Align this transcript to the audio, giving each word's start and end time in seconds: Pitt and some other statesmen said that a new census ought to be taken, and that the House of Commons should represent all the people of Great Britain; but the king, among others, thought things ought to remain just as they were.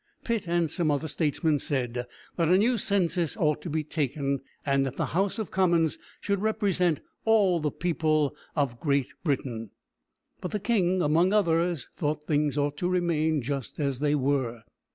Pitt 0.23 0.47
and 0.47 0.71
some 0.71 0.89
other 0.89 1.07
statesmen 1.07 1.59
said 1.59 1.93
that 2.35 2.47
a 2.47 2.57
new 2.57 2.79
census 2.79 3.37
ought 3.37 3.61
to 3.61 3.69
be 3.69 3.83
taken, 3.83 4.39
and 4.65 4.83
that 4.83 4.95
the 4.97 5.05
House 5.13 5.37
of 5.37 5.51
Commons 5.51 5.99
should 6.19 6.41
represent 6.41 7.01
all 7.23 7.59
the 7.59 7.69
people 7.69 8.35
of 8.55 8.79
Great 8.79 9.09
Britain; 9.23 9.69
but 10.39 10.49
the 10.49 10.59
king, 10.59 11.03
among 11.03 11.33
others, 11.33 11.87
thought 11.97 12.23
things 12.25 12.57
ought 12.57 12.77
to 12.77 12.89
remain 12.89 13.43
just 13.43 13.79
as 13.79 13.99
they 13.99 14.15
were. 14.15 14.63